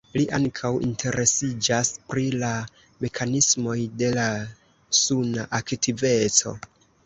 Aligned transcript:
Li 0.17 0.21
ankaŭ 0.35 0.69
interesiĝas 0.85 1.91
pri 2.13 2.23
la 2.45 2.49
mekanismoj 3.05 3.77
de 4.01 4.11
la 4.19 4.27
suna 5.05 5.49
aktiveco. 5.63 6.61